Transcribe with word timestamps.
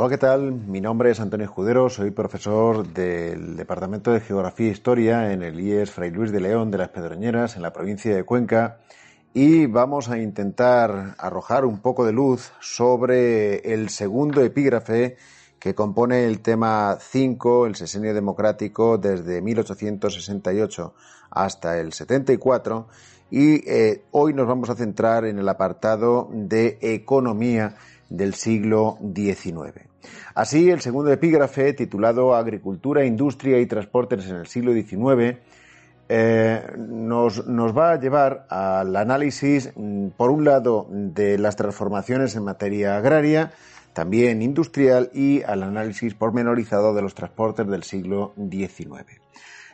Hola, 0.00 0.10
¿qué 0.10 0.18
tal? 0.18 0.52
Mi 0.52 0.80
nombre 0.80 1.10
es 1.10 1.18
Antonio 1.18 1.46
Escudero, 1.46 1.90
soy 1.90 2.12
profesor 2.12 2.86
del 2.86 3.56
Departamento 3.56 4.12
de 4.12 4.20
Geografía 4.20 4.68
e 4.68 4.70
Historia 4.70 5.32
en 5.32 5.42
el 5.42 5.58
IES 5.58 5.90
Fray 5.90 6.12
Luis 6.12 6.30
de 6.30 6.38
León 6.38 6.70
de 6.70 6.78
las 6.78 6.90
Pedroñeras, 6.90 7.56
en 7.56 7.62
la 7.62 7.72
provincia 7.72 8.14
de 8.14 8.22
Cuenca, 8.22 8.78
y 9.34 9.66
vamos 9.66 10.08
a 10.08 10.18
intentar 10.18 11.16
arrojar 11.18 11.64
un 11.64 11.80
poco 11.80 12.06
de 12.06 12.12
luz 12.12 12.52
sobre 12.60 13.56
el 13.74 13.88
segundo 13.88 14.40
epígrafe 14.40 15.16
que 15.58 15.74
compone 15.74 16.26
el 16.26 16.42
tema 16.42 16.96
5, 17.00 17.66
el 17.66 17.74
sesenio 17.74 18.14
democrático, 18.14 18.98
desde 18.98 19.42
1868 19.42 20.94
hasta 21.28 21.76
el 21.80 21.92
74, 21.92 22.86
y 23.32 23.68
eh, 23.68 24.04
hoy 24.12 24.32
nos 24.32 24.46
vamos 24.46 24.70
a 24.70 24.76
centrar 24.76 25.24
en 25.24 25.40
el 25.40 25.48
apartado 25.48 26.28
de 26.32 26.78
economía 26.82 27.74
del 28.08 28.34
siglo 28.34 28.96
XIX. 29.12 29.87
Así, 30.34 30.70
el 30.70 30.80
segundo 30.80 31.12
epígrafe, 31.12 31.72
titulado 31.72 32.34
Agricultura, 32.34 33.04
Industria 33.04 33.58
y 33.58 33.66
Transportes 33.66 34.28
en 34.28 34.36
el 34.36 34.46
siglo 34.46 34.72
XIX, 34.72 35.38
eh, 36.10 36.62
nos, 36.78 37.46
nos, 37.46 37.76
va 37.76 37.92
a 37.92 38.00
llevar 38.00 38.46
al 38.48 38.96
análisis, 38.96 39.70
mm, 39.74 40.08
por 40.16 40.30
un 40.30 40.44
lado, 40.44 40.86
de 40.90 41.36
las 41.38 41.56
transformaciones 41.56 42.34
en 42.34 42.44
materia 42.44 42.96
agraria, 42.96 43.52
también 43.92 44.40
industrial 44.40 45.10
y 45.12 45.42
al 45.42 45.62
análisis 45.62 46.14
pormenorizado 46.14 46.94
de 46.94 47.02
los 47.02 47.14
transportes 47.14 47.66
del 47.66 47.82
siglo 47.82 48.32
XIX. 48.36 49.20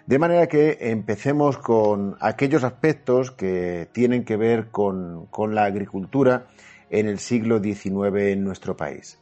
De 0.07 0.19
manera 0.19 0.49
que 0.49 0.79
empecemos 0.81 1.57
con 1.57 2.17
aquellos 2.21 2.65
aspectos 2.65 3.31
que 3.31 3.89
tienen 3.93 4.25
que 4.25 4.37
ver 4.37 4.69
con, 4.71 5.27
con 5.27 5.55
la 5.55 5.65
agricultura 5.65 6.47
en 6.91 7.07
el 7.07 7.19
siglo 7.19 7.63
XIX 7.63 8.33
en 8.33 8.45
nuestro 8.45 8.77
país. 8.77 9.19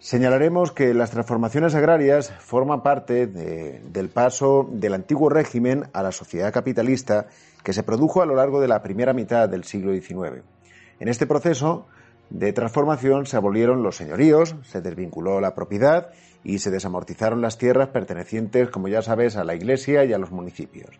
Señalaremos 0.00 0.70
que 0.70 0.94
las 0.94 1.10
transformaciones 1.10 1.74
agrarias 1.74 2.32
forman 2.38 2.84
parte 2.84 3.26
del 3.26 4.10
paso 4.10 4.68
del 4.70 4.94
antiguo 4.94 5.28
régimen 5.28 5.88
a 5.92 6.04
la 6.04 6.12
sociedad 6.12 6.52
capitalista 6.52 7.26
que 7.64 7.72
se 7.72 7.82
produjo 7.82 8.22
a 8.22 8.26
lo 8.26 8.36
largo 8.36 8.60
de 8.60 8.68
la 8.68 8.80
primera 8.80 9.12
mitad 9.12 9.48
del 9.48 9.64
siglo 9.64 9.92
XIX. 9.92 10.44
En 11.00 11.08
este 11.08 11.26
proceso 11.26 11.88
de 12.30 12.52
transformación 12.52 13.26
se 13.26 13.36
abolieron 13.36 13.82
los 13.82 13.96
señoríos, 13.96 14.54
se 14.62 14.80
desvinculó 14.80 15.40
la 15.40 15.56
propiedad 15.56 16.10
y 16.44 16.60
se 16.60 16.70
desamortizaron 16.70 17.40
las 17.40 17.58
tierras 17.58 17.88
pertenecientes, 17.88 18.70
como 18.70 18.86
ya 18.86 19.02
sabes, 19.02 19.36
a 19.36 19.42
la 19.42 19.56
Iglesia 19.56 20.04
y 20.04 20.12
a 20.12 20.18
los 20.18 20.30
municipios. 20.30 20.90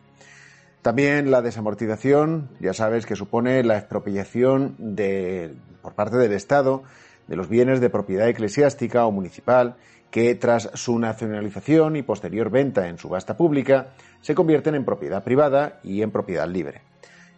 También 0.82 1.30
la 1.30 1.40
desamortización, 1.40 2.50
ya 2.58 2.74
sabes, 2.74 3.06
que 3.06 3.14
supone 3.14 3.62
la 3.62 3.78
expropiación 3.78 4.74
de, 4.78 5.54
por 5.82 5.94
parte 5.94 6.16
del 6.16 6.32
Estado 6.32 6.82
de 7.28 7.36
los 7.36 7.48
bienes 7.48 7.80
de 7.80 7.90
propiedad 7.90 8.28
eclesiástica 8.28 9.06
o 9.06 9.12
municipal 9.12 9.76
que 10.10 10.34
tras 10.34 10.70
su 10.74 10.98
nacionalización 10.98 11.96
y 11.96 12.02
posterior 12.02 12.50
venta 12.50 12.88
en 12.88 12.98
subasta 12.98 13.36
pública 13.36 13.88
se 14.20 14.34
convierten 14.34 14.74
en 14.74 14.84
propiedad 14.84 15.22
privada 15.22 15.80
y 15.84 16.02
en 16.02 16.10
propiedad 16.10 16.48
libre. 16.48 16.80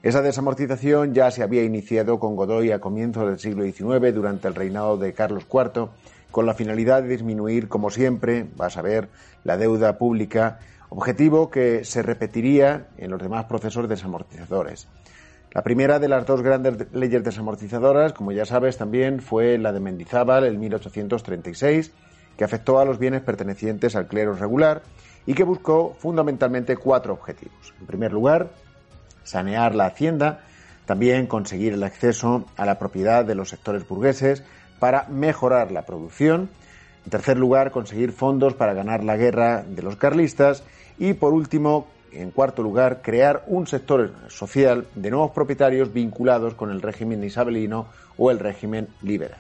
Esa 0.03 0.23
desamortización 0.23 1.13
ya 1.13 1.31
se 1.31 1.43
había 1.43 1.63
iniciado 1.63 2.19
con 2.19 2.35
Godoy 2.35 2.73
a 2.73 2.81
comienzos 2.81 3.27
del 3.27 3.39
siglo 3.39 3.65
XIX 3.65 4.15
durante 4.15 4.49
el 4.49 4.55
reinado 4.55 4.97
de 4.97 5.13
Carlos 5.13 5.45
IV 5.53 5.91
con 6.31 6.47
la 6.47 6.55
finalidad 6.55 7.03
de 7.03 7.09
disminuir, 7.09 7.69
como 7.69 7.91
siempre, 7.91 8.47
vas 8.57 8.77
a 8.77 8.83
ver, 8.83 9.09
la 9.45 9.57
deuda 9.57 9.99
pública, 9.99 10.61
objetivo 10.89 11.51
que 11.51 11.85
se 11.85 12.03
repetiría 12.03 12.87
en 12.97 13.11
los 13.11 13.21
demás 13.21 13.45
procesos 13.45 13.89
desamortizadores. 13.89 14.89
La 15.53 15.63
primera 15.63 15.99
de 15.99 16.09
las 16.09 16.27
dos 16.27 16.43
grandes 16.43 16.93
leyes 16.93 17.25
desamortizadoras, 17.25 18.13
como 18.13 18.31
ya 18.31 18.45
sabes 18.45 18.77
también, 18.79 19.21
fue 19.21 19.59
la 19.59 19.73
de 19.73 19.81
Mendizábal 19.81 20.45
en 20.45 20.61
1836, 20.61 21.91
que 22.37 22.45
afectó 22.45 22.79
a 22.79 22.85
los 22.85 23.01
bienes 23.01 23.23
pertenecientes 23.23 23.97
al 23.97 24.07
clero 24.07 24.35
regular 24.35 24.83
y 25.27 25.35
que 25.35 25.43
buscó 25.43 25.97
fundamentalmente 25.99 26.77
cuatro 26.77 27.15
objetivos. 27.15 27.75
En 27.81 27.87
primer 27.87 28.13
lugar, 28.13 28.51
sanear 29.25 29.75
la 29.75 29.87
hacienda, 29.87 30.45
también 30.87 31.27
conseguir 31.27 31.73
el 31.73 31.83
acceso 31.83 32.47
a 32.57 32.65
la 32.65 32.79
propiedad 32.79 33.25
de 33.25 33.35
los 33.35 33.49
sectores 33.49 33.87
burgueses 33.89 34.45
para 34.79 35.09
mejorar 35.09 35.73
la 35.73 35.83
producción, 35.83 36.49
en 37.05 37.11
tercer 37.11 37.37
lugar, 37.37 37.73
conseguir 37.73 38.13
fondos 38.13 38.55
para 38.55 38.73
ganar 38.73 39.03
la 39.03 39.17
guerra 39.17 39.65
de 39.67 39.83
los 39.83 39.97
carlistas 39.97 40.63
y, 40.97 41.15
por 41.15 41.33
último, 41.33 41.89
en 42.13 42.31
cuarto 42.31 42.63
lugar, 42.63 43.01
crear 43.03 43.45
un 43.47 43.67
sector 43.67 44.13
social 44.29 44.87
de 44.95 45.11
nuevos 45.11 45.31
propietarios 45.31 45.93
vinculados 45.93 46.55
con 46.55 46.71
el 46.71 46.83
régimen 46.83 47.23
isabelino 47.25 47.87
o 48.17 48.31
el 48.31 48.39
régimen 48.39 48.89
liberal. 49.03 49.39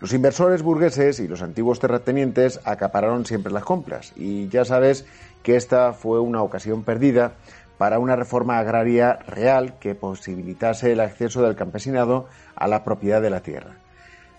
Los 0.00 0.12
inversores 0.12 0.62
burgueses 0.62 1.20
y 1.20 1.28
los 1.28 1.40
antiguos 1.40 1.80
terratenientes 1.80 2.60
acapararon 2.64 3.24
siempre 3.24 3.52
las 3.52 3.64
compras 3.64 4.12
y 4.14 4.48
ya 4.48 4.64
sabes 4.64 5.06
que 5.42 5.56
esta 5.56 5.94
fue 5.94 6.20
una 6.20 6.42
ocasión 6.42 6.84
perdida 6.84 7.32
para 7.78 7.98
una 7.98 8.16
reforma 8.16 8.58
agraria 8.58 9.18
real 9.26 9.78
que 9.78 9.94
posibilitase 9.94 10.92
el 10.92 11.00
acceso 11.00 11.42
del 11.42 11.56
campesinado 11.56 12.26
a 12.54 12.68
la 12.68 12.84
propiedad 12.84 13.22
de 13.22 13.30
la 13.30 13.40
tierra. 13.40 13.76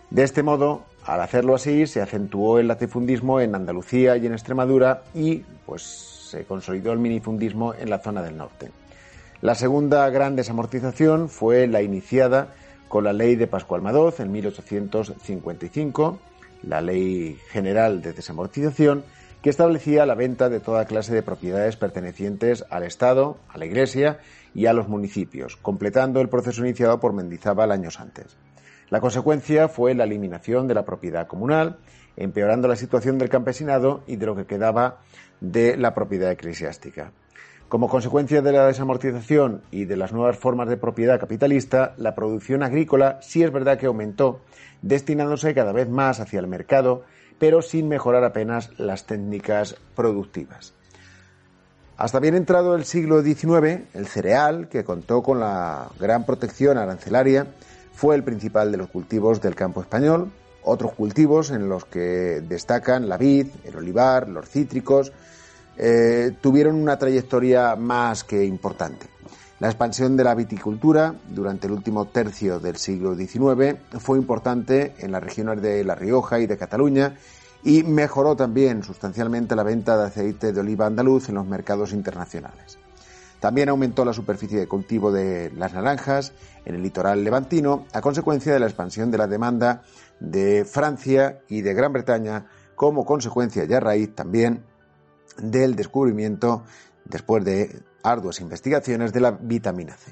De 0.09 0.23
este 0.23 0.43
modo, 0.43 0.83
al 1.05 1.21
hacerlo 1.21 1.55
así, 1.55 1.87
se 1.87 2.01
acentuó 2.01 2.59
el 2.59 2.67
latifundismo 2.67 3.39
en 3.39 3.55
Andalucía 3.55 4.17
y 4.17 4.25
en 4.25 4.33
Extremadura 4.33 5.03
y, 5.13 5.39
pues, 5.65 6.16
se 6.27 6.45
consolidó 6.45 6.91
el 6.93 6.99
minifundismo 6.99 7.73
en 7.73 7.89
la 7.89 7.99
zona 7.99 8.21
del 8.21 8.37
norte. 8.37 8.71
La 9.41 9.55
segunda 9.55 10.09
gran 10.09 10.35
desamortización 10.35 11.29
fue 11.29 11.67
la 11.67 11.81
iniciada 11.81 12.55
con 12.87 13.03
la 13.03 13.13
ley 13.13 13.35
de 13.35 13.47
Pascual 13.47 13.81
Madoz 13.81 14.19
en 14.19 14.31
1855, 14.31 16.19
la 16.63 16.81
Ley 16.81 17.37
General 17.49 18.01
de 18.01 18.13
Desamortización, 18.13 19.03
que 19.41 19.49
establecía 19.49 20.05
la 20.05 20.15
venta 20.15 20.49
de 20.49 20.59
toda 20.59 20.85
clase 20.85 21.13
de 21.13 21.21
propiedades 21.21 21.77
pertenecientes 21.77 22.65
al 22.69 22.83
Estado, 22.83 23.37
a 23.49 23.57
la 23.57 23.65
Iglesia 23.65 24.19
y 24.55 24.65
a 24.65 24.73
los 24.73 24.87
municipios, 24.87 25.57
completando 25.57 26.19
el 26.19 26.29
proceso 26.29 26.65
iniciado 26.65 26.99
por 26.99 27.13
Mendizábal 27.13 27.71
años 27.71 27.99
antes. 27.99 28.37
La 28.89 29.01
consecuencia 29.01 29.67
fue 29.67 29.93
la 29.93 30.05
eliminación 30.05 30.67
de 30.67 30.73
la 30.73 30.85
propiedad 30.85 31.27
comunal, 31.27 31.77
empeorando 32.15 32.67
la 32.67 32.75
situación 32.75 33.17
del 33.17 33.29
campesinado 33.29 34.01
y 34.07 34.15
de 34.15 34.25
lo 34.25 34.35
que 34.35 34.45
quedaba 34.45 34.99
de 35.41 35.75
la 35.75 35.93
propiedad 35.93 36.31
eclesiástica. 36.31 37.11
Como 37.67 37.89
consecuencia 37.89 38.41
de 38.41 38.53
la 38.53 38.65
desamortización 38.65 39.61
y 39.71 39.83
de 39.83 39.97
las 39.97 40.13
nuevas 40.13 40.37
formas 40.37 40.69
de 40.69 40.77
propiedad 40.77 41.19
capitalista, 41.19 41.93
la 41.97 42.15
producción 42.15 42.63
agrícola 42.63 43.19
sí 43.21 43.43
es 43.43 43.51
verdad 43.51 43.77
que 43.77 43.87
aumentó, 43.87 44.39
destinándose 44.81 45.53
cada 45.53 45.73
vez 45.73 45.89
más 45.89 46.21
hacia 46.21 46.39
el 46.39 46.47
mercado, 46.47 47.03
pero 47.39 47.61
sin 47.61 47.89
mejorar 47.89 48.23
apenas 48.23 48.71
las 48.79 49.05
técnicas 49.05 49.75
productivas. 49.95 50.73
Hasta 51.97 52.19
bien 52.19 52.35
entrado 52.35 52.75
el 52.75 52.85
siglo 52.85 53.21
XIX, 53.21 53.81
el 53.93 54.07
cereal, 54.07 54.69
que 54.69 54.85
contó 54.85 55.21
con 55.21 55.41
la 55.41 55.89
gran 55.99 56.25
protección 56.25 56.77
arancelaria, 56.77 57.47
fue 57.97 58.15
el 58.15 58.23
principal 58.23 58.71
de 58.71 58.77
los 58.77 58.89
cultivos 58.89 59.41
del 59.41 59.55
campo 59.55 59.81
español, 59.81 60.31
otros 60.61 60.93
cultivos 60.93 61.49
en 61.49 61.67
los 61.67 61.85
que 61.85 62.43
destacan 62.47 63.09
la 63.09 63.17
vid, 63.17 63.47
el 63.63 63.75
olivar, 63.75 64.29
los 64.29 64.47
cítricos, 64.47 65.11
eh, 65.75 66.35
tuvieron 66.39 66.75
una 66.75 66.99
trayectoria 66.99 67.75
más 67.75 68.23
que 68.23 68.45
importante. 68.45 69.07
La 69.59 69.69
expansión 69.69 70.15
de 70.15 70.23
la 70.23 70.35
viticultura 70.35 71.15
durante 71.27 71.65
el 71.65 71.73
último 71.73 72.05
tercio 72.05 72.59
del 72.59 72.75
siglo 72.75 73.15
XIX 73.15 73.77
fue 73.97 74.19
importante 74.19 74.93
en 74.99 75.11
las 75.11 75.23
regiones 75.23 75.59
de 75.63 75.83
La 75.83 75.95
Rioja 75.95 76.39
y 76.39 76.45
de 76.45 76.55
Cataluña 76.55 77.15
y 77.63 77.81
mejoró 77.81 78.35
también 78.35 78.83
sustancialmente 78.83 79.55
la 79.55 79.63
venta 79.63 79.97
de 79.97 80.05
aceite 80.05 80.53
de 80.53 80.59
oliva 80.59 80.85
andaluz 80.85 81.29
en 81.29 81.35
los 81.35 81.47
mercados 81.47 81.93
internacionales. 81.93 82.77
También 83.39 83.69
aumentó 83.69 84.03
la 84.03 84.13
superficie 84.13 84.59
de 84.59 84.67
cultivo 84.67 85.11
de 85.11 85.51
las 85.55 85.73
naranjas 85.73 86.33
en 86.65 86.75
el 86.75 86.83
litoral 86.83 87.23
levantino 87.23 87.85
a 87.93 88.01
consecuencia 88.01 88.53
de 88.53 88.59
la 88.59 88.65
expansión 88.65 89.11
de 89.11 89.17
la 89.17 89.27
demanda 89.27 89.83
de 90.19 90.65
Francia 90.65 91.41
y 91.47 91.61
de 91.61 91.73
Gran 91.73 91.93
Bretaña 91.93 92.47
como 92.75 93.05
consecuencia 93.05 93.65
y 93.65 93.73
a 93.73 93.79
raíz 93.79 94.15
también 94.15 94.63
del 95.37 95.75
descubrimiento, 95.75 96.63
después 97.05 97.43
de 97.43 97.79
arduas 98.03 98.39
investigaciones, 98.39 99.13
de 99.13 99.19
la 99.19 99.31
vitamina 99.31 99.95
C. 99.95 100.11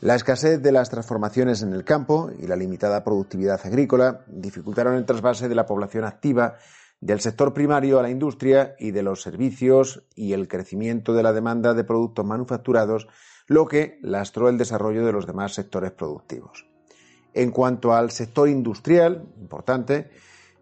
La 0.00 0.16
escasez 0.16 0.60
de 0.60 0.72
las 0.72 0.90
transformaciones 0.90 1.62
en 1.62 1.72
el 1.72 1.84
campo 1.84 2.30
y 2.38 2.48
la 2.48 2.56
limitada 2.56 3.04
productividad 3.04 3.60
agrícola 3.64 4.22
dificultaron 4.26 4.96
el 4.96 5.04
trasvase 5.04 5.48
de 5.48 5.54
la 5.54 5.66
población 5.66 6.04
activa 6.04 6.56
del 7.02 7.20
sector 7.20 7.52
primario 7.52 7.98
a 7.98 8.02
la 8.02 8.10
industria 8.10 8.76
y 8.78 8.92
de 8.92 9.02
los 9.02 9.22
servicios 9.22 10.04
y 10.14 10.34
el 10.34 10.46
crecimiento 10.46 11.12
de 11.12 11.24
la 11.24 11.32
demanda 11.32 11.74
de 11.74 11.82
productos 11.82 12.24
manufacturados, 12.24 13.08
lo 13.48 13.66
que 13.66 13.98
lastró 14.02 14.48
el 14.48 14.56
desarrollo 14.56 15.04
de 15.04 15.12
los 15.12 15.26
demás 15.26 15.52
sectores 15.52 15.90
productivos. 15.90 16.64
En 17.34 17.50
cuanto 17.50 17.92
al 17.92 18.12
sector 18.12 18.48
industrial, 18.48 19.26
importante, 19.40 20.10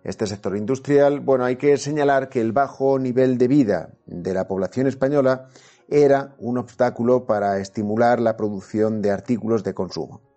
este 0.02 0.26
sector 0.26 0.56
industrial, 0.56 1.20
bueno, 1.20 1.44
hay 1.44 1.56
que 1.56 1.76
señalar 1.76 2.30
que 2.30 2.40
el 2.40 2.52
bajo 2.52 2.98
nivel 2.98 3.36
de 3.36 3.46
vida 3.46 3.90
de 4.06 4.32
la 4.32 4.48
población 4.48 4.86
española 4.86 5.48
era 5.88 6.34
un 6.38 6.56
obstáculo 6.56 7.26
para 7.26 7.58
estimular 7.58 8.18
la 8.18 8.38
producción 8.38 9.02
de 9.02 9.10
artículos 9.10 9.62
de 9.62 9.74
consumo. 9.74 10.29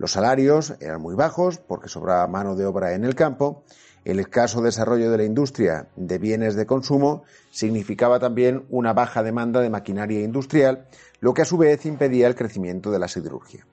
Los 0.00 0.12
salarios 0.12 0.72
eran 0.80 1.02
muy 1.02 1.14
bajos 1.14 1.58
porque 1.58 1.90
sobraba 1.90 2.26
mano 2.26 2.56
de 2.56 2.64
obra 2.64 2.94
en 2.94 3.04
el 3.04 3.14
campo 3.14 3.64
El 4.02 4.18
escaso 4.18 4.62
desarrollo 4.62 5.10
de 5.10 5.18
la 5.18 5.24
industria 5.24 5.88
de 5.94 6.16
bienes 6.16 6.54
de 6.54 6.64
consumo 6.64 7.24
significaba 7.50 8.18
también 8.18 8.64
una 8.70 8.94
baja 8.94 9.22
demanda 9.22 9.60
de 9.60 9.68
maquinaria 9.68 10.22
industrial, 10.22 10.86
lo 11.20 11.34
que 11.34 11.42
a 11.42 11.44
su 11.44 11.58
vez 11.58 11.84
impedía 11.84 12.28
el 12.28 12.34
crecimiento 12.34 12.90
de 12.90 12.98
la 12.98 13.08
siderurgia. 13.08 13.66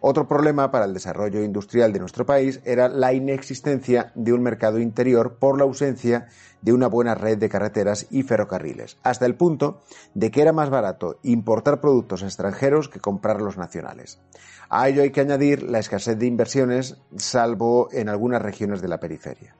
Otro 0.00 0.26
problema 0.26 0.70
para 0.70 0.86
el 0.86 0.94
desarrollo 0.94 1.42
industrial 1.42 1.92
de 1.92 1.98
nuestro 1.98 2.24
país 2.24 2.60
era 2.64 2.88
la 2.88 3.12
inexistencia 3.12 4.12
de 4.14 4.32
un 4.32 4.42
mercado 4.42 4.78
interior 4.78 5.36
por 5.38 5.58
la 5.58 5.64
ausencia 5.64 6.28
de 6.66 6.72
una 6.72 6.88
buena 6.88 7.14
red 7.14 7.38
de 7.38 7.48
carreteras 7.48 8.08
y 8.10 8.24
ferrocarriles, 8.24 8.98
hasta 9.04 9.24
el 9.24 9.36
punto 9.36 9.82
de 10.14 10.32
que 10.32 10.42
era 10.42 10.52
más 10.52 10.68
barato 10.68 11.20
importar 11.22 11.80
productos 11.80 12.24
extranjeros 12.24 12.88
que 12.88 12.98
comprar 12.98 13.40
los 13.40 13.56
nacionales. 13.56 14.18
A 14.68 14.88
ello 14.88 15.02
hay 15.02 15.12
que 15.12 15.20
añadir 15.20 15.62
la 15.62 15.78
escasez 15.78 16.18
de 16.18 16.26
inversiones, 16.26 16.96
salvo 17.16 17.88
en 17.92 18.08
algunas 18.08 18.42
regiones 18.42 18.82
de 18.82 18.88
la 18.88 18.98
periferia. 18.98 19.54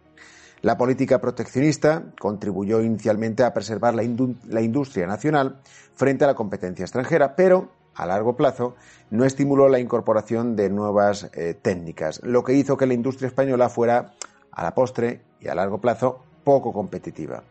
La 0.63 0.77
política 0.77 1.21
proteccionista 1.21 2.03
contribuyó 2.19 2.81
inicialmente 2.81 3.45
a 3.45 3.55
preservar 3.55 3.95
la, 3.95 4.03
industria 4.03 5.07
nacional 5.07 5.61
frente 5.95 6.25
a 6.25 6.27
la 6.27 6.35
competencia 6.35 6.83
extranjera, 6.83 7.37
pero 7.37 7.71
a 7.95 8.05
largo 8.05 8.37
plazo, 8.37 8.75
no 9.11 9.25
estimuló 9.25 9.69
la 9.69 9.79
incorporación 9.79 10.57
de 10.57 10.71
nuevas 10.71 11.31
eh, 11.35 11.55
técnicas, 11.55 12.21
lo 12.25 12.43
que 12.43 12.55
hizo 12.55 12.77
que 12.77 12.87
la 12.87 12.95
industria 12.95 13.29
española 13.29 13.69
fuera, 13.69 14.13
a 14.51 14.65
la 14.65 14.75
postre 14.75 15.23
y 15.41 15.49
a 15.49 15.55
largo 15.55 15.81
plazo, 15.81 16.26
poco 16.47 16.73
competitiva. 16.73 17.43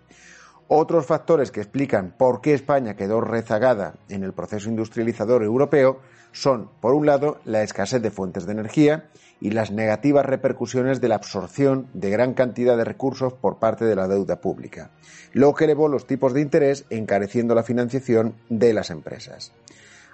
Otros 0.70 1.06
factores 1.06 1.52
que 1.52 1.60
explican 1.60 2.16
por 2.18 2.40
qué 2.40 2.54
España 2.54 2.96
quedó 2.96 3.20
rezagada 3.20 3.96
en 4.08 4.24
el 4.24 4.32
proceso 4.32 4.70
industrializador 4.70 5.44
europeo 5.44 6.00
son, 6.32 6.70
por 6.80 6.94
un 6.94 7.06
lado, 7.06 7.40
la 7.44 7.62
escasez 7.62 8.02
de 8.02 8.10
fuentes 8.10 8.46
de 8.46 8.54
energía 8.54 9.10
y 9.42 9.52
las 9.52 9.70
negativas 9.70 10.26
repercusiones 10.26 11.02
de 11.02 11.10
la 11.10 11.16
absorción 11.16 11.88
de 11.94 12.10
gran 12.10 12.34
cantidad 12.34 12.78
de 12.78 12.86
recursos 12.86 13.34
por 13.34 13.60
parte 13.60 13.84
de 13.84 13.96
la 13.96 14.08
deuda 14.08 14.40
pública, 14.40 14.92
lo 15.34 15.54
que 15.54 15.66
elevó 15.66 15.90
los 15.90 16.08
tipos 16.08 16.34
de 16.34 16.42
interés 16.42 16.86
encareciendo 16.90 17.54
la 17.54 17.64
financiación 17.64 18.36
de 18.50 18.74
las 18.74 18.92
empresas. 18.92 19.52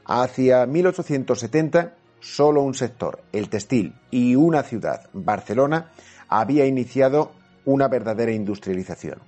Hacia 0.05 0.65
1870, 0.65 1.93
solo 2.19 2.63
un 2.63 2.73
sector, 2.73 3.21
el 3.31 3.49
textil, 3.49 3.93
y 4.09 4.35
una 4.35 4.63
ciudad, 4.63 5.07
Barcelona, 5.13 5.91
había 6.27 6.65
iniciado 6.65 7.31
una 7.65 7.87
verdadera 7.87 8.31
industrialización. 8.31 9.19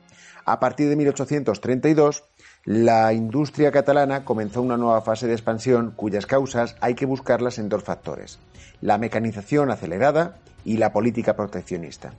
A 0.46 0.60
partir 0.60 0.90
de 0.90 0.96
1832, 0.96 2.24
la 2.66 3.14
industria 3.14 3.72
catalana 3.72 4.26
comenzó 4.26 4.62
una 4.62 4.78
nueva 4.78 5.02
fase 5.02 5.28
de 5.28 5.34
expansión 5.34 5.92
cuyas 5.96 6.26
causas 6.26 6.76
hay 6.82 6.96
que 6.96 7.06
buscarlas 7.06 7.60
en 7.60 7.70
dos 7.70 7.84
factores, 7.84 8.40
la 8.82 8.98
mecanización 8.98 9.72
acelerada 9.72 10.38
y 10.66 10.78
la 10.78 10.92
política 10.92 11.36
proteccionista. 11.36 12.14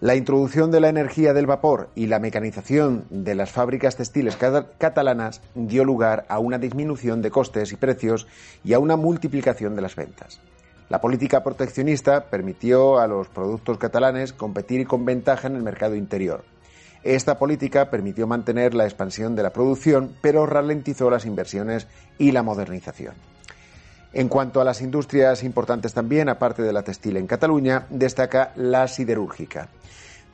La 0.00 0.16
introducción 0.16 0.70
de 0.70 0.80
la 0.80 0.88
energía 0.88 1.32
del 1.34 1.46
vapor 1.46 1.88
y 1.94 2.08
la 2.08 2.18
mecanización 2.18 3.06
de 3.10 3.36
las 3.36 3.52
fábricas 3.52 3.96
textiles 3.96 4.36
catalanas 4.36 5.40
dio 5.54 5.84
lugar 5.84 6.26
a 6.28 6.40
una 6.40 6.58
disminución 6.58 7.22
de 7.22 7.30
costes 7.30 7.72
y 7.72 7.76
precios 7.76 8.26
y 8.64 8.72
a 8.72 8.80
una 8.80 8.96
multiplicación 8.96 9.76
de 9.76 9.82
las 9.82 9.94
ventas. 9.94 10.40
La 10.88 11.00
política 11.00 11.42
proteccionista 11.42 12.26
permitió 12.26 12.98
a 12.98 13.06
los 13.06 13.28
productos 13.28 13.78
catalanes 13.78 14.32
competir 14.32 14.86
con 14.86 15.04
ventaja 15.04 15.48
en 15.48 15.56
el 15.56 15.62
mercado 15.62 15.94
interior. 15.94 16.44
Esta 17.02 17.38
política 17.38 17.90
permitió 17.90 18.26
mantener 18.26 18.74
la 18.74 18.84
expansión 18.84 19.34
de 19.34 19.42
la 19.42 19.52
producción, 19.52 20.14
pero 20.20 20.46
ralentizó 20.46 21.10
las 21.10 21.26
inversiones 21.26 21.86
y 22.18 22.32
la 22.32 22.42
modernización. 22.42 23.14
En 24.12 24.28
cuanto 24.28 24.60
a 24.60 24.64
las 24.64 24.80
industrias 24.80 25.42
importantes 25.42 25.92
también, 25.92 26.28
aparte 26.28 26.62
de 26.62 26.72
la 26.72 26.82
textil 26.82 27.16
en 27.16 27.26
Cataluña, 27.26 27.86
destaca 27.90 28.52
la 28.54 28.86
siderúrgica. 28.86 29.68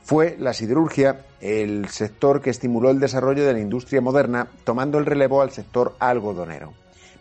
Fue 0.03 0.35
la 0.39 0.53
siderurgia 0.53 1.21
el 1.39 1.89
sector 1.89 2.41
que 2.41 2.51
estimuló 2.51 2.91
el 2.91 2.99
desarrollo 2.99 3.45
de 3.45 3.53
la 3.53 3.59
industria 3.59 4.01
moderna, 4.01 4.47
tomando 4.63 4.97
el 4.97 5.05
relevo 5.05 5.41
al 5.41 5.51
sector 5.51 5.95
algodonero. 5.99 6.73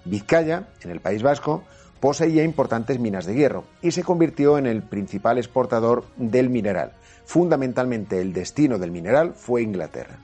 Vizcaya, 0.04 0.68
en 0.82 0.90
el 0.90 1.00
País 1.00 1.22
Vasco, 1.22 1.64
poseía 2.00 2.42
importantes 2.42 2.98
minas 2.98 3.26
de 3.26 3.34
hierro 3.34 3.64
y 3.82 3.92
se 3.92 4.02
convirtió 4.02 4.58
en 4.58 4.66
el 4.66 4.82
principal 4.82 5.38
exportador 5.38 6.04
del 6.16 6.50
mineral. 6.50 6.92
Fundamentalmente 7.24 8.20
el 8.20 8.32
destino 8.32 8.78
del 8.78 8.90
mineral 8.90 9.34
fue 9.34 9.62
Inglaterra. 9.62 10.18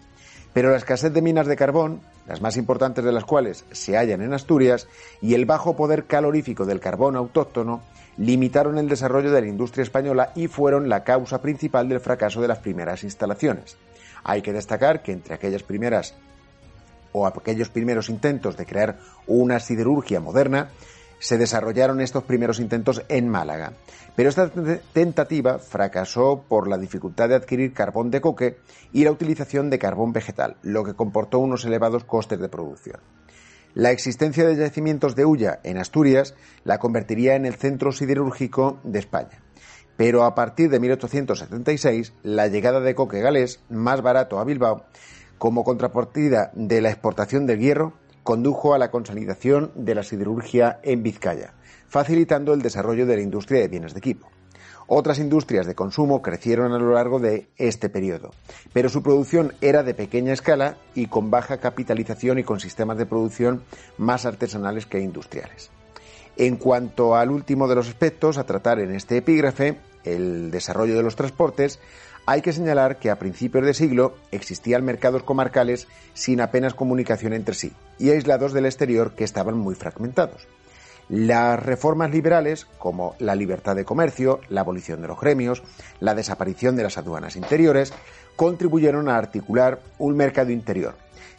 Pero 0.53 0.71
la 0.71 0.79
escasez 0.79 1.13
de 1.13 1.21
minas 1.21 1.47
de 1.47 1.55
carbón, 1.55 2.01
las 2.27 2.41
más 2.41 2.57
importantes 2.57 3.05
de 3.05 3.13
las 3.13 3.25
cuales 3.25 3.67
se 3.73 3.97
hallan 3.97 4.23
en 4.23 4.33
Asturias, 4.33 4.89
y 5.21 5.35
el 5.35 5.45
bajo 5.45 5.77
poder 5.77 6.07
calorífico 6.07 6.65
del 6.65 6.81
carbón 6.81 7.15
autóctono 7.15 7.83
limitaron 8.17 8.79
el 8.79 8.89
desarrollo 8.89 9.31
de 9.31 9.43
la 9.43 9.47
industria 9.47 9.83
española 9.83 10.33
y 10.35 10.49
fueron 10.49 10.89
la 10.89 11.05
causa 11.05 11.43
principal 11.43 11.89
del 11.89 12.01
fracaso 12.01 12.41
de 12.41 12.49
las 12.49 12.59
primeras 12.59 13.05
instalaciones. 13.05 13.77
Hay 14.25 14.41
que 14.41 14.55
destacar 14.55 15.03
que 15.03 15.13
entre 15.13 15.35
aquellas 15.35 15.63
primeras 15.63 16.15
o 17.13 17.27
aquellos 17.27 17.69
primeros 17.69 18.09
intentos 18.09 18.57
de 18.57 18.67
crear 18.67 18.99
una 19.27 19.61
siderurgia 19.61 20.21
moderna, 20.21 20.71
se 21.19 21.39
desarrollaron 21.39 22.01
estos 22.01 22.25
primeros 22.25 22.61
intentos 22.61 23.03
en 23.09 23.29
Málaga. 23.29 23.73
Pero 24.15 24.29
esta 24.29 24.51
tentativa 24.93 25.59
fracasó 25.59 26.45
por 26.49 26.69
la 26.69 26.79
dificultad 26.79 27.29
de 27.29 27.35
adquirir 27.35 27.75
carbón 27.75 28.11
de 28.11 28.21
coque 28.21 28.59
y 28.93 29.05
la 29.05 29.13
utilización 29.13 29.69
de 29.71 29.79
carbón 29.79 30.13
vegetal, 30.13 30.57
lo 30.63 30.85
que 30.85 30.95
comportó 30.95 31.39
unos 31.39 31.65
elevados 31.65 32.05
costes 32.05 32.41
de 32.41 32.49
producción. 32.49 33.01
La 33.75 33.91
existencia 33.91 34.47
de 34.47 34.57
yacimientos 34.57 35.15
de 35.17 35.27
hulla 35.27 35.61
en 35.63 35.77
Asturias 35.77 36.35
la 36.65 36.79
convertiría 36.79 37.35
en 37.35 37.45
el 37.45 37.57
centro 37.57 37.93
siderúrgico 37.93 38.81
de 38.85 38.99
España. 38.99 39.43
Pero 39.99 40.25
a 40.25 40.35
partir 40.35 40.71
de 40.71 40.81
1876, 40.81 42.15
la 42.23 42.47
llegada 42.49 42.81
de 42.81 42.95
coque 42.95 43.21
galés, 43.21 43.61
más 43.69 44.01
barato 44.01 44.39
a 44.39 44.45
Bilbao, 44.45 44.87
como 45.37 45.63
contrapartida 45.63 46.53
de 46.55 46.81
la 46.81 46.89
exportación 46.89 47.47
del 47.47 47.61
hierro, 47.61 47.93
condujo 48.27 48.75
a 48.75 48.79
la 48.79 48.91
consolidación 48.91 49.71
de 49.77 49.95
la 49.95 50.03
siderurgia 50.03 50.81
en 50.83 51.05
Vizcaya, 51.05 51.55
facilitando 51.87 52.53
el 52.53 52.61
desarrollo 52.61 53.07
de 53.07 53.15
la 53.15 53.23
industria 53.23 53.61
de 53.61 53.69
bienes 53.69 53.95
de 53.95 54.01
equipo. 54.01 54.29
Otras 54.89 55.21
industrias 55.21 55.65
de 55.65 55.77
consumo 55.77 56.23
crecieron 56.23 56.73
a 56.73 56.79
lo 56.79 56.93
largo 56.93 57.21
de 57.21 57.49
este 57.57 57.89
periodo, 57.89 58.33
pero 58.73 58.89
su 58.89 59.01
producción 59.01 59.53
era 59.61 59.85
de 59.85 59.95
pequeña 59.95 60.33
escala 60.33 60.77
y 60.93 61.07
con 61.07 61.31
baja 61.31 61.59
capitalización 61.59 62.41
y 62.41 62.43
con 62.43 62.59
sistemas 62.59 62.99
de 62.99 63.07
producción 63.07 63.63
más 63.97 64.27
artesanales 64.27 64.87
que 64.87 64.99
industriales. 64.99 65.71
En 66.37 66.57
cuanto 66.57 67.15
al 67.15 67.31
último 67.31 67.69
de 67.69 67.77
los 67.77 67.89
aspectos 67.89 68.39
a 68.39 68.45
tratar 68.45 68.81
en 68.81 68.93
este 68.93 69.19
epígrafe, 69.19 69.79
el 70.03 70.51
desarrollo 70.51 70.97
de 70.97 71.03
los 71.05 71.15
transportes, 71.15 71.79
hay 72.27 72.43
que 72.43 72.53
señalar 72.53 72.99
que 72.99 73.11
a 73.11 73.19
principios 73.19 73.65
de 73.65 73.73
siglo 73.73 74.17
existían 74.33 74.85
mercados 74.85 75.23
comarcales 75.23 75.87
sin 76.13 76.41
apenas 76.41 76.75
comunicación 76.75 77.33
entre 77.33 77.55
sí 77.55 77.73
y 77.99 78.11
aislados 78.11 78.53
del 78.53 78.67
exterior 78.67 79.15
que 79.15 79.25
estaban 79.25 79.57
muy 79.57 79.77
fragmentados. 79.77 80.49
Las 81.09 81.65
reformas 81.65 82.11
liberales, 82.11 82.67
como 82.79 83.15
la 83.21 83.37
libertad 83.37 83.77
de 83.77 83.85
comercio, 83.85 84.41
la 84.49 84.63
abolición 84.63 85.01
de 85.03 85.09
los 85.09 85.21
gremios, 85.21 85.63
la 86.01 86.17
desaparición 86.17 86.75
de 86.75 86.83
las 86.83 86.99
aduanas 86.99 87.37
interiores, 87.37 87.93
contribuyeron 88.35 89.09
a 89.09 89.17
articular 89.17 89.81
un 89.99 90.17
mercado 90.17 90.51
interior. 90.51 90.97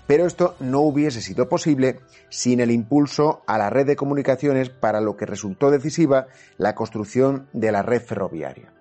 Pero 0.08 0.25
esto 0.25 0.56
no 0.62 0.79
hubiese 0.79 1.20
sido 1.22 1.50
posible 1.50 2.00
sin 2.29 2.62
el 2.62 2.72
impulso 2.72 3.44
a 3.46 3.58
la 3.58 3.70
red 3.70 3.86
de 3.86 3.98
comunicaciones 3.98 4.70
para 4.70 5.01
lo 5.01 5.17
que 5.17 5.25
resultó 5.25 5.70
decisiva 5.70 6.27
la 6.58 6.74
construcción 6.74 7.48
de 7.51 7.74
la 7.74 7.82
red 7.82 8.01
ferroviaria. 8.01 8.77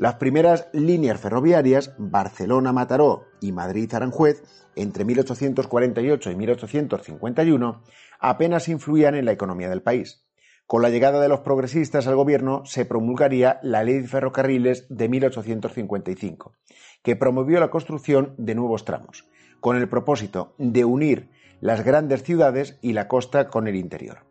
Las 0.00 0.14
primeras 0.14 0.70
líneas 0.72 1.20
ferroviarias, 1.20 1.94
Barcelona-Mataró 1.98 3.26
y 3.38 3.52
Madrid-Aranjuez, 3.52 4.42
entre 4.74 5.04
1848 5.04 6.30
y 6.30 6.36
1851, 6.36 7.82
apenas 8.18 8.70
influían 8.70 9.14
en 9.14 9.26
la 9.26 9.32
economía 9.32 9.68
del 9.68 9.82
país. 9.82 10.24
Con 10.66 10.80
la 10.80 10.88
llegada 10.88 11.20
de 11.20 11.28
los 11.28 11.40
progresistas 11.40 12.06
al 12.06 12.16
gobierno 12.16 12.64
se 12.64 12.86
promulgaría 12.86 13.60
la 13.62 13.84
Ley 13.84 14.00
de 14.00 14.08
Ferrocarriles 14.08 14.86
de 14.88 15.10
1855, 15.10 16.54
que 17.02 17.16
promovió 17.16 17.60
la 17.60 17.68
construcción 17.68 18.34
de 18.38 18.54
nuevos 18.54 18.86
tramos, 18.86 19.28
con 19.60 19.76
el 19.76 19.90
propósito 19.90 20.54
de 20.56 20.86
unir 20.86 21.28
las 21.60 21.84
grandes 21.84 22.22
ciudades 22.22 22.78
y 22.80 22.94
la 22.94 23.06
costa 23.06 23.48
con 23.48 23.68
el 23.68 23.76
interior. 23.76 24.29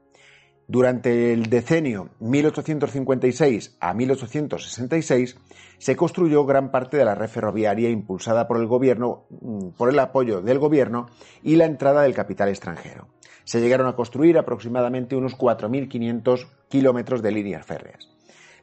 Durante 0.69 1.33
el 1.33 1.49
decenio 1.49 2.09
1856 2.19 3.77
a 3.79 3.91
1866 3.95 5.35
se 5.79 5.95
construyó 5.95 6.45
gran 6.45 6.69
parte 6.69 6.95
de 6.95 7.05
la 7.05 7.15
red 7.15 7.27
ferroviaria 7.27 7.89
impulsada 7.89 8.47
por 8.47 8.57
el 8.57 8.67
gobierno, 8.67 9.25
mm, 9.31 9.69
por 9.69 9.89
el 9.89 9.97
apoyo 9.97 10.41
del 10.41 10.59
gobierno 10.59 11.07
y 11.41 11.55
la 11.55 11.65
entrada 11.65 12.03
del 12.03 12.13
capital 12.13 12.49
extranjero. 12.49 13.07
Se 13.45 13.61
llegaron 13.61 13.87
a 13.87 13.95
construir 13.95 14.37
aproximadamente 14.37 15.15
unos 15.15 15.35
4.500 15.35 16.45
kilómetros 16.67 17.23
de 17.23 17.31
líneas 17.31 17.65
férreas. 17.65 18.07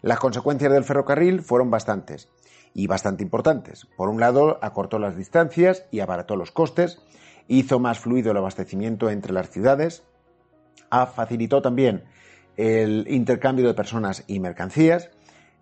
Las 0.00 0.20
consecuencias 0.20 0.72
del 0.72 0.84
ferrocarril 0.84 1.42
fueron 1.42 1.72
bastantes 1.72 2.28
y 2.72 2.86
bastante 2.86 3.24
importantes. 3.24 3.88
Por 3.96 4.10
un 4.10 4.20
lado, 4.20 4.60
acortó 4.62 5.00
las 5.00 5.16
distancias 5.16 5.84
y 5.90 5.98
abarató 5.98 6.36
los 6.36 6.52
costes, 6.52 7.02
hizo 7.48 7.80
más 7.80 7.98
fluido 7.98 8.30
el 8.30 8.36
abastecimiento 8.36 9.10
entre 9.10 9.32
las 9.32 9.50
ciudades, 9.50 10.04
facilitó 11.14 11.62
también 11.62 12.04
el 12.56 13.06
intercambio 13.08 13.66
de 13.66 13.74
personas 13.74 14.24
y 14.26 14.40
mercancías, 14.40 15.10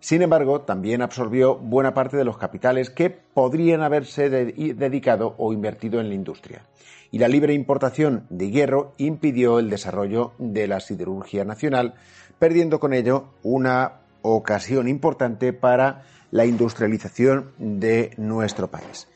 Sin 0.05 0.21
embargo, 0.21 0.61
también 0.61 1.01
absorbió 1.01 1.55
buena 1.55 1.95
parte 1.95 2.15
de 2.15 2.25
los 2.25 2.37
capitales 2.37 2.91
que 2.91 3.09
podrían 3.09 3.81
haberse 3.81 4.29
dedicado 4.29 5.33
o 5.39 5.51
invertido 5.51 5.99
en 5.99 6.09
la 6.09 6.13
industria. 6.13 6.61
Y 7.09 7.17
la 7.17 7.27
libre 7.27 7.55
importación 7.55 8.27
de 8.29 8.51
hierro 8.51 8.93
impidió 8.97 9.57
el 9.57 9.67
desarrollo 9.67 10.33
de 10.37 10.67
la 10.67 10.79
siderurgia 10.79 11.43
nacional, 11.43 11.95
perdiendo 12.37 12.79
con 12.79 12.93
ello 12.93 13.33
una 13.41 14.01
ocasión 14.21 14.87
importante 14.87 15.53
para 15.53 16.03
la 16.29 16.45
industrialización 16.45 17.53
de 17.57 18.11
nuestro 18.17 18.69
país. 18.69 19.07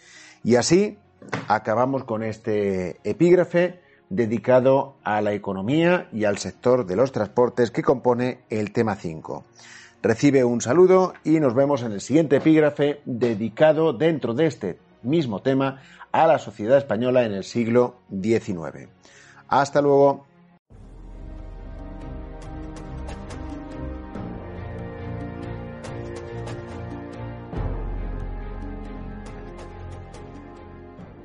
Y 0.43 0.55
así 0.55 0.97
acabamos 1.47 2.03
con 2.03 2.23
este 2.23 2.97
epígrafe 3.03 3.79
dedicado 4.09 4.95
a 5.03 5.21
la 5.21 5.33
economía 5.33 6.07
y 6.11 6.25
al 6.25 6.37
sector 6.37 6.85
de 6.85 6.95
los 6.95 7.11
transportes 7.11 7.71
que 7.71 7.83
compone 7.83 8.39
el 8.49 8.71
tema 8.71 8.95
5. 8.95 9.43
Recibe 10.01 10.43
un 10.43 10.61
saludo 10.61 11.13
y 11.23 11.39
nos 11.39 11.53
vemos 11.53 11.83
en 11.83 11.91
el 11.91 12.01
siguiente 12.01 12.37
epígrafe 12.37 13.01
dedicado 13.05 13.93
dentro 13.93 14.33
de 14.33 14.45
este 14.47 14.79
mismo 15.03 15.41
tema 15.41 15.81
a 16.11 16.25
la 16.25 16.39
sociedad 16.39 16.77
española 16.77 17.23
en 17.23 17.33
el 17.33 17.43
siglo 17.43 17.95
XIX. 18.09 18.87
Hasta 19.47 19.81
luego. 19.81 20.28